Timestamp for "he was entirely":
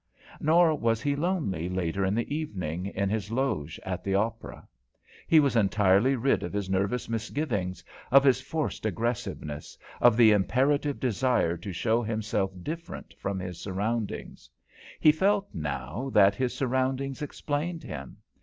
5.27-6.15